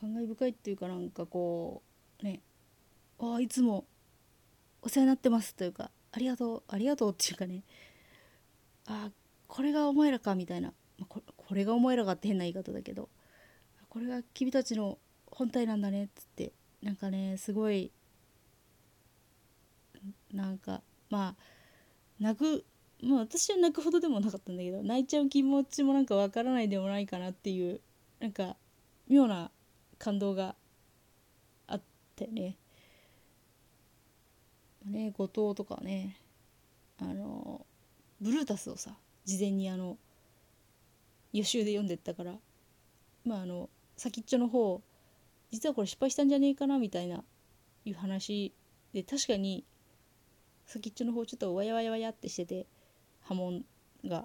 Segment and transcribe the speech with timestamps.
[0.00, 1.82] 感慨深いっていうかなんかこ
[2.22, 2.40] うね
[3.18, 3.84] ああいつも
[4.82, 7.62] お世話になってますというかありがとうありがとうっていうかね
[8.86, 9.10] あ
[9.46, 13.08] これがお前らかみたいな、まあ、ここれがお前らかって変な言い方だけど
[13.88, 17.92] これが君たちの本体なんだねっつってなんかねすごい
[20.32, 21.42] なんかまあ
[22.18, 22.64] 泣く
[23.02, 27.80] まあ私は泣くほどでもなかったんだけど泣いちゃう気持ちもなんかわからないでもないかなっていう
[28.20, 28.56] なんか
[29.08, 29.50] 妙な
[30.00, 30.56] 感動が
[31.68, 31.80] あっ
[32.16, 32.56] てね。
[34.84, 36.16] ね後藤とかね
[36.98, 37.66] あの
[38.20, 38.96] ブルータスをさ
[39.26, 39.98] 事前にあの
[41.34, 42.34] 予習で読んでったから
[43.24, 44.82] まああの先っちょの方
[45.50, 47.22] 実はこれ失敗したんじゃねえかなみたいな
[47.84, 48.54] いう話
[48.94, 49.64] で確かに
[50.64, 52.66] 先っちょの方ちょっとわやわやわやってしてて
[53.20, 53.64] 波紋
[54.06, 54.24] が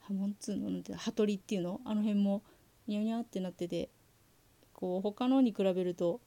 [0.00, 2.42] 波紋っつうのなんて羽鳥っていうのあの辺も
[2.86, 3.88] ニャニャってなってて
[4.78, 6.20] こう他のに比べると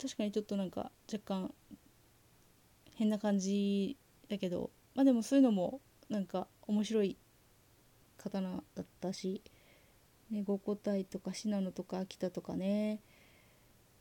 [0.00, 1.52] 確かにちょっとなんか若干
[2.94, 3.98] 変な感じ
[4.30, 7.18] だけどまあでもそういうのもなんか面白い
[8.16, 9.42] 刀だったし、
[10.30, 13.00] ね、五個体とか信濃とか秋田とかね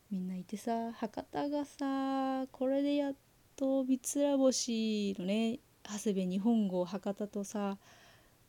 [0.09, 3.15] みんないてさ博多がさこれでやっ
[3.57, 7.77] と三つ星のね長谷部日本語博多とさ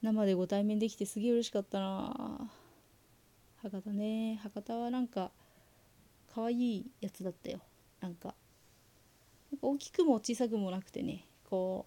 [0.01, 2.53] 生でご対面できてすげえ嬉しかったな。
[3.63, 4.41] 博多ね。
[4.43, 5.31] 博多はなんか
[6.35, 7.61] 可愛いやつだったよ。
[8.01, 8.35] なんか
[9.61, 11.27] 大きくも小さくもなくてね。
[11.49, 11.87] こ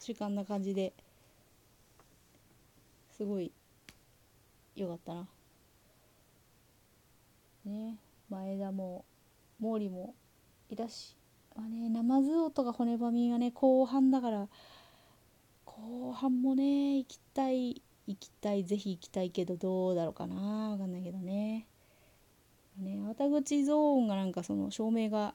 [0.00, 0.92] う中間な感じで
[3.16, 3.52] すごい
[4.74, 5.28] 良かったな。
[7.64, 7.98] ね。
[8.28, 9.04] 前田も
[9.60, 10.14] 毛利も
[10.68, 11.16] いたし
[11.54, 14.48] まあね生酢音が骨ばみがね後半だから
[15.64, 20.70] 後半もね行きたい行きたいぜひ行きたいけどどうだろうかな。
[20.70, 21.66] わかんないけどね。
[22.78, 25.34] ね粟田口ゾーンがなんかその照明が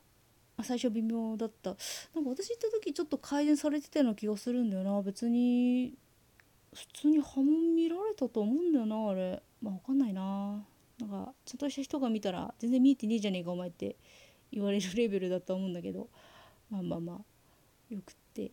[0.63, 1.75] 最初微妙だった。
[2.15, 5.01] なんか私行った時ちょっと改善されてたような気がするんだよな。
[5.01, 5.93] 別に
[6.73, 9.41] 普通に波紋見られたと思うんだよなあれ。
[9.61, 10.65] まあ分かんないな。
[10.99, 13.97] なんかちゃんとした人が見たら全然見えてねえじゃねえかお前って
[14.51, 16.09] 言われるレベルだと思うんだけど。
[16.69, 17.93] まあまあまあ。
[17.93, 18.51] よくって。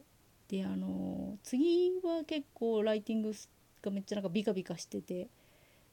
[0.48, 3.34] であのー、次は結構ライティング
[3.82, 5.28] がめっちゃなんかビカビカしてて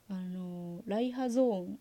[0.09, 1.79] あのー、ライハゾーン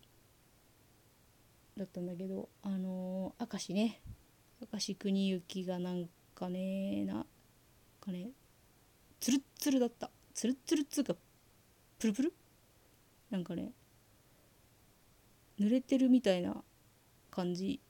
[1.77, 4.01] だったんだけどあの、明石ね。
[4.71, 7.25] 明石国行がなんかねな
[7.99, 8.29] かね
[9.19, 10.09] ツルッツルだった。
[10.33, 11.15] ツルッツルっつうか
[11.99, 12.33] プルプル？
[13.29, 13.71] なんかね
[15.59, 16.63] 濡れてるみたいな
[17.31, 17.81] 感じ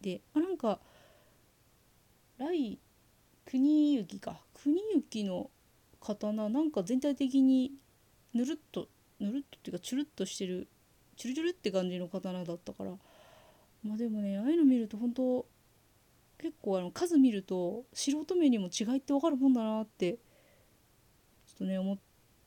[0.00, 0.78] であなんか
[2.38, 2.78] 来
[3.44, 4.40] 国行か。
[4.54, 5.50] 国行の
[6.00, 7.72] 刀なんか全体的に
[8.34, 8.88] ぬるっと
[9.18, 10.68] ぬるっとっていうかチュルッとしてる
[11.16, 12.92] チュルチュルって感じの刀だったから。
[13.82, 15.46] まあでもねああいうの見ると本当
[16.38, 20.18] 結構あの数見ると素人目にも違いって分かるもんだなってちょ
[21.54, 21.98] っとね思っ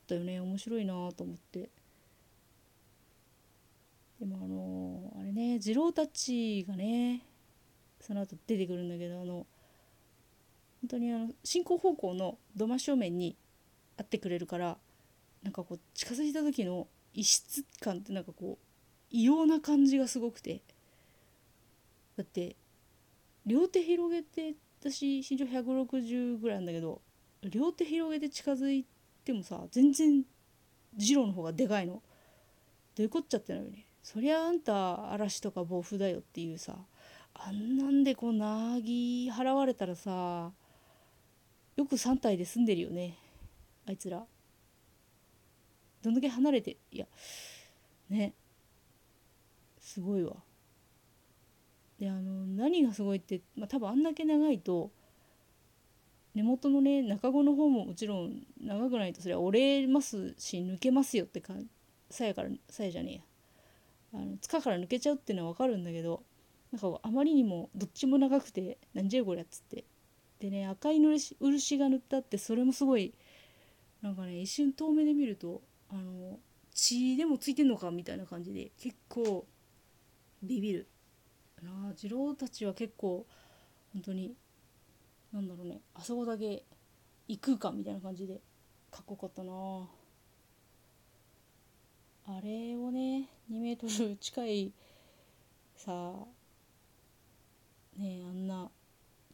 [0.06, 0.40] たよね。
[0.40, 1.70] 面白いなと思って。
[4.20, 7.26] でもあのー、あれね次郎たちがね
[8.00, 9.46] その後出てくるんだけどあの
[10.82, 13.36] 本当にあの進行方向の土間正面に
[13.96, 14.78] 会ってくれるから
[15.42, 18.66] なんかこう近づいた時の異質感ってなんかこう
[19.10, 20.62] 異様な感じがすごくて。
[22.16, 22.56] だって
[23.44, 27.00] 両手広げて私身長160ぐらいなんだけど
[27.42, 28.86] 両手広げて近づい
[29.24, 30.22] てもさ全然
[30.98, 32.02] 次郎の方がでかいの。
[32.94, 36.76] どういうこっちゃってなのにそりゃあんた嵐とか暴風だよっていうさ
[37.34, 40.52] あんなんでこうなぎ払われたらさ
[41.74, 43.18] よく3体で住んでるよね。
[43.86, 44.24] あいつら。
[46.02, 47.06] どんだけ離れていや
[48.10, 48.34] ね
[49.80, 50.36] すごいわ。
[51.98, 54.90] であの何がすごいって、まあ、多分あんだけ長いと
[56.34, 61.54] 根元のね中子の方ももちろん長くないとそれは折れますし抜けますよってか
[62.10, 63.24] さやからさやじゃね
[64.12, 66.22] えやあの塚から抜けちゃうっていうのは分かるんだけど
[66.72, 69.84] なんかあまりにもどっちも長くてなんじゃこりゃっつって
[70.40, 73.14] でね赤い漆が塗ったってそれもすごい
[74.04, 76.38] なんかね一瞬遠目で見るとあの
[76.74, 79.46] 血でもついてんのかみたいな感じで結構
[80.42, 80.88] ビビる。
[81.62, 83.26] な次郎たちは結構
[83.94, 84.34] 本当に
[85.32, 86.64] なんだろうねあそこだけ
[87.28, 88.42] 異空間みたいな感じで
[88.90, 89.52] かっこよかったな
[92.26, 92.40] あ。
[92.42, 94.72] れをね2メートル近い
[95.76, 96.12] さ
[97.96, 98.70] ねあんな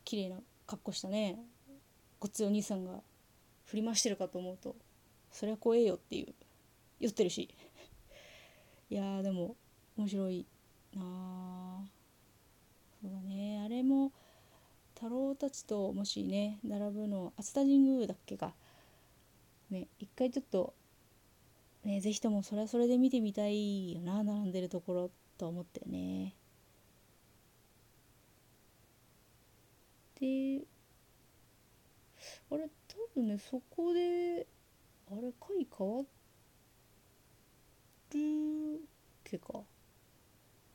[0.05, 0.37] 綺麗な
[0.69, 1.41] 格好したね
[2.21, 3.01] ごっついお兄さんが
[3.71, 4.75] 振り回してるかと思うと
[5.31, 6.35] そりゃ怖えよっていう
[6.99, 7.49] 酔ってるし。
[8.91, 9.55] いやでも
[9.97, 10.45] 面白い
[10.97, 11.81] なあ
[13.01, 13.63] そうだね。
[13.65, 14.11] あれも
[14.97, 18.53] 太郎たちともしね並ぶの熱田神宮だっけか。
[19.71, 20.75] ね一回ちょっと
[21.85, 26.35] ね是非ともそれはそれで見てみたいよな並んでるところと思ったよね。
[30.21, 30.63] で
[32.51, 32.69] あれ
[33.15, 34.47] 分ねそこで
[35.11, 36.07] あれ回変わる
[39.31, 39.61] けか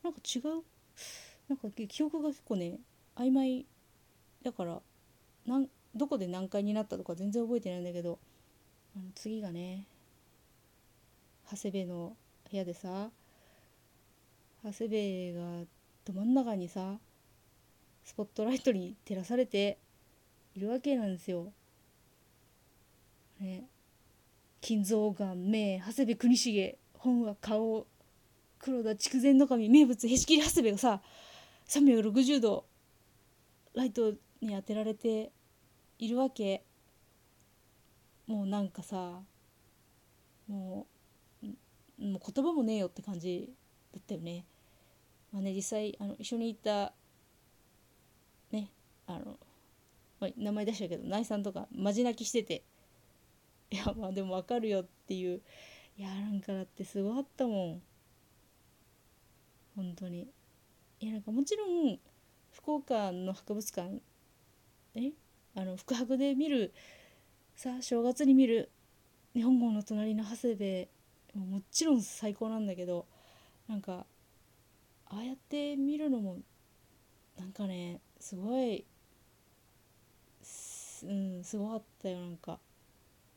[0.04, 0.64] なんか違う
[1.50, 2.80] なんか記憶が結構ね
[3.16, 3.66] 曖昧
[4.44, 4.82] だから
[5.46, 8.20] なんどこで何回になったとか全然覚えてないんだけど
[8.96, 9.86] あの次がね
[11.52, 12.16] 長谷部の
[12.50, 13.10] 部屋でさ
[14.64, 15.66] 長谷部が
[16.06, 16.96] ど真ん中にさ
[18.04, 19.78] スポットライトに照らされて
[20.56, 21.52] いるわけなんですよ。
[23.40, 23.68] ね
[24.62, 27.86] 金蔵が目長谷部国重本は顔
[28.60, 31.02] 黒田筑前守名物へし切り長谷部がさ
[31.68, 32.66] 360度
[33.76, 35.32] ライトに当てられて
[36.00, 36.64] いるわけ
[38.28, 39.22] もうなんかさ
[40.48, 40.88] も
[41.44, 41.46] う
[42.04, 43.54] もう言葉もねえよって感じ
[43.94, 44.46] だったよね。
[45.32, 46.94] まあね実際あの一緒に行った
[48.52, 48.70] ね
[49.08, 49.38] あの、
[50.20, 52.64] まあ、名前出したけど内さんとかまじ泣きしてて
[53.76, 55.42] いやまあでも分かるよっていう。
[55.98, 57.82] いやなんかだってすごかったもん。
[59.76, 60.30] 本当に。
[61.02, 62.00] いやなんかもちろん
[62.54, 64.00] 福岡の博物館
[64.96, 65.12] え？
[65.56, 66.74] あの福博で見る
[67.56, 68.72] さ正月に見る
[69.34, 70.88] 日本語の隣の長谷部
[71.40, 73.06] ももちろん最高なんだけど
[73.68, 74.06] なんか
[75.08, 76.38] ああやって見るのも
[77.38, 78.86] なんかねすごい
[81.04, 82.58] うんすごかったよなんか。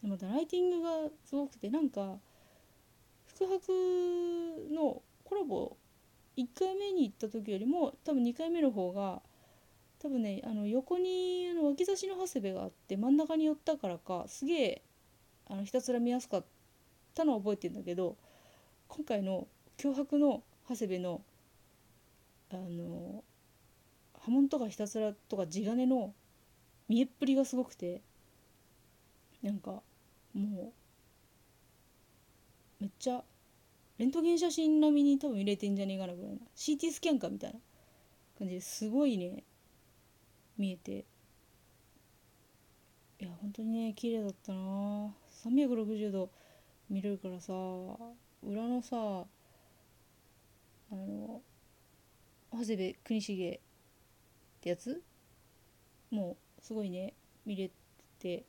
[0.02, 2.16] でまたライティングがすごくてなんか
[3.26, 5.76] 福博のコラボ
[6.36, 9.20] 1回目に行った時よりも多分2回目の方が
[10.00, 14.82] 多分ねあの横にあの脇差しの長谷部があって真ん中に寄ったからかすげえ
[15.50, 16.44] あのひたすら見やすかっ
[17.14, 18.16] たのは覚えてんだけど
[18.86, 21.20] 今回の脅迫の長谷部の
[22.50, 23.24] あの
[24.20, 26.14] 波紋とかひたすらとか地金の
[26.88, 28.00] 見えっぷりがすごくて
[29.42, 29.82] なんか
[30.38, 30.72] も
[32.80, 33.22] うめっちゃ
[33.98, 37.58] レントゲン写真並みに多分入れてんじゃねえかなぐらいな CT スキャンかみたいな
[38.38, 39.42] 感じですごいね
[40.56, 41.04] 見えて。
[43.20, 45.12] いや本当にね綺麗だったな。
[45.44, 46.30] 360度
[46.88, 47.52] 見れるからさ
[48.44, 48.96] 裏のさ
[50.90, 51.42] あの
[52.52, 53.60] 長谷部国重っ
[54.60, 55.02] てやつ？
[56.10, 57.14] もうすごいね
[57.44, 57.70] 見れ
[58.20, 58.44] て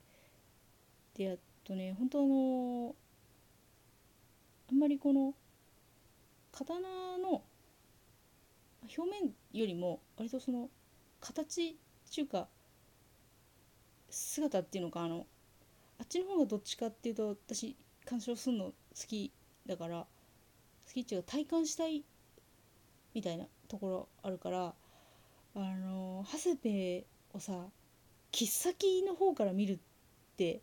[1.16, 1.38] でやっ
[1.70, 2.96] とね本当あの
[4.72, 5.36] あんまりこの
[6.52, 6.80] 刀
[7.20, 7.44] の
[8.98, 10.70] 表面よりも割とその
[11.22, 12.48] 形っていうか
[14.10, 15.28] 姿っていうのかあの
[16.00, 18.74] あっちの方がどっちかっていうと私鑑賞するの好
[19.08, 19.32] き
[19.68, 20.08] だから好
[20.92, 22.04] きっていうか体感したい
[23.14, 24.74] みたいなところあるから
[25.56, 27.54] あの長谷部をさ
[28.32, 29.80] 切っ先の方から見るっ
[30.36, 30.62] て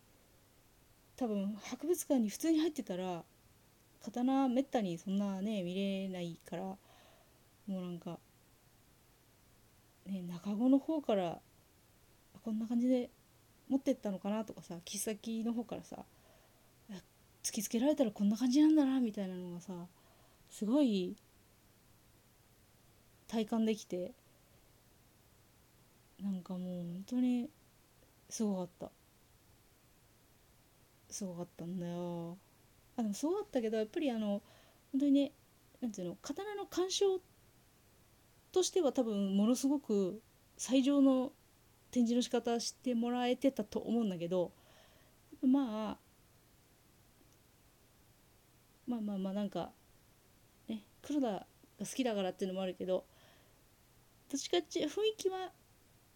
[1.17, 3.23] 多分博物館に普通に入ってたら
[4.03, 6.77] 刀めったにそんなね見れないからも
[7.67, 8.19] うなんか
[10.05, 11.39] ね中子の方から
[12.43, 13.09] こんな感じで
[13.67, 16.05] 持ってったのかなとかさ切っ先の方からさ
[17.43, 19.73] 突きつけられたらこんな感じなんだなみたいなのがさ
[20.49, 21.15] すごい
[23.27, 24.11] 体感できて
[26.21, 27.49] なんかもう本当に
[28.29, 28.91] すごかった。
[31.09, 32.37] すごかったんだよ。
[32.97, 34.41] あでもすごかったけどやっぱりあの
[34.91, 35.31] 本当にね
[35.81, 37.19] なんていうの刀の鑑賞
[38.51, 40.21] としては多分ものすごく
[40.57, 41.31] 最上の
[41.91, 44.51] 展示の仕方してもらえてたと思うんだけど
[45.41, 45.97] まあ
[48.87, 49.71] まあまあまあなんか
[50.67, 51.45] ね黒田が
[51.79, 53.05] 好きだからっていうのもあるけど
[54.29, 55.51] どっちかっていう雰囲気は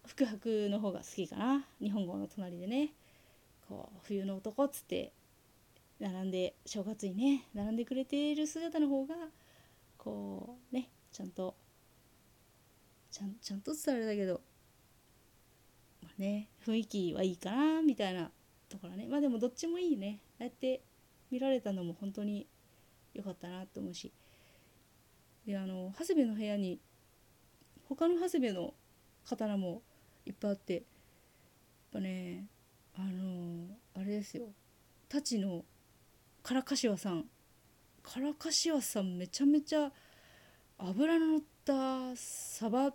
[0.08, 1.66] 福博の方が好きかな。
[1.80, 2.90] 日本語の隣でね。
[3.72, 5.14] こう冬の男っつって
[6.02, 9.16] 並んで正月にね並んでくれている姿の方が
[9.98, 11.56] こうねちゃんと
[13.12, 14.42] ちゃんちゃんと伝わるだけど、
[16.04, 18.30] まあ、ね雰囲気はいいかなみたいな
[18.68, 19.08] ところね。
[19.10, 20.20] まあでもどっちもいいね。
[20.40, 20.82] ああやって
[21.30, 22.48] 見られたのも本当に
[23.14, 24.12] 良かったなと思うし。
[25.46, 26.82] であの長谷部の部屋に
[27.88, 28.74] 他の長谷部の
[29.26, 29.82] 刀も
[30.26, 30.84] いっぱいあってやっ
[31.94, 32.48] ぱね
[33.02, 33.66] あの
[33.96, 34.46] あれですよ。
[35.10, 35.66] 太刀の
[36.44, 37.26] 唐柏さん。
[38.04, 39.92] 唐柏さんめちゃめちゃ
[40.78, 42.94] 油の乗ったサバ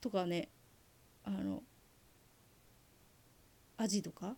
[0.00, 0.48] とかね。
[1.24, 1.62] あの
[3.76, 4.36] アジとか。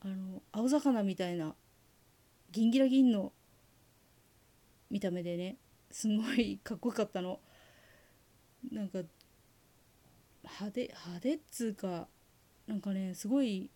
[0.00, 1.54] あの青魚みたいな。
[2.50, 3.32] ギンギラギンの。
[4.90, 5.56] 見た目でね。
[5.90, 7.40] すごいかっこよかったの。
[8.70, 8.98] なんか
[10.44, 12.08] 派手派手っつうか。
[12.66, 13.70] なんかねすごい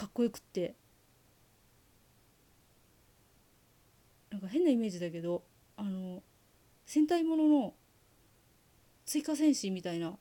[0.00, 0.74] かっこよくって。
[4.30, 5.42] なんか変なイメージだけど
[5.76, 6.22] あの
[6.86, 7.74] 戦隊ものの
[9.04, 10.16] 追加戦士みたいな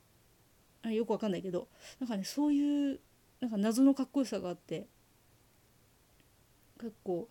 [0.91, 1.67] よくわかんないけど
[1.99, 2.99] なんかねそういう
[3.39, 4.87] なんか謎のかっこよさがあって
[6.79, 7.29] 結構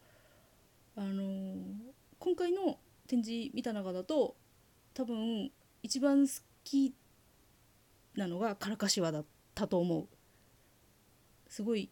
[0.97, 1.55] あのー
[2.21, 4.37] 今回の展示見た中だと
[4.95, 5.51] 多分
[5.83, 6.33] 一番好
[6.65, 6.95] き
[8.17, 9.25] なのがカラカシワだっ
[9.55, 10.09] たと思う。
[11.49, 11.91] すごい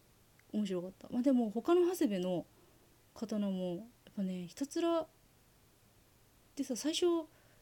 [0.57, 1.07] 面白かった。
[1.11, 2.45] まあでも他の長谷部の
[3.13, 5.05] 刀もやっぱねひたすら
[6.55, 7.05] でさ最初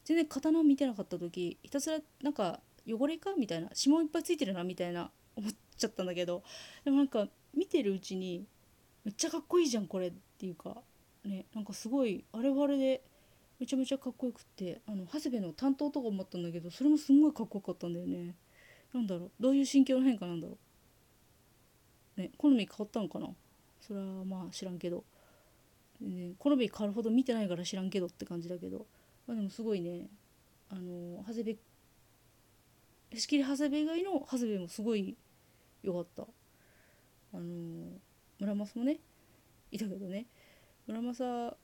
[0.03, 6.43] 全然刀見てなかった時ひたすらなんか汚れかみたいな指紋いっぱいついてるなみたいな思っちゃったんだけど
[6.83, 8.45] でもなんか見てるうちに
[9.03, 10.77] めっちゃかっこいいじゃんこれっていうか
[11.23, 13.03] ねなんかすごいあれはあれで
[13.59, 18.35] めちゃめちゃかっこよくってあの長谷部の担当とか思ったんだけどそれもすんごいかっこよかったんだよね。
[18.93, 20.57] なんだろうどういう心境の変化なんだろう。
[22.17, 23.29] ね好み変わったのかな？
[23.81, 25.03] それはまあ知らんけど、
[26.01, 28.86] ね、好み変わるほど見てないから知らんけどって感じだけど。
[29.27, 30.07] まあでもすごいね。
[30.69, 31.57] あの長谷部
[33.17, 35.15] 仕切り長谷部以外の長谷部もすごい
[35.84, 36.24] 良かった。
[37.34, 38.00] あの
[38.39, 39.00] 村正もね
[39.72, 40.25] いたけどね。
[40.88, 41.57] 村正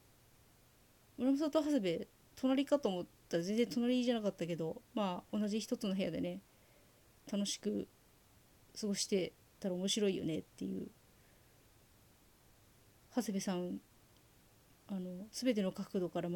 [1.18, 6.42] 村正と長谷部隣かと思ったら全然隣じゃなかったけどまあ同じ一つの部屋でね
[7.32, 7.88] 楽しく
[8.80, 10.88] 過ごしてたら面白いよねっていう。
[13.16, 13.80] 長谷部さん
[14.88, 16.30] あの全ての角度から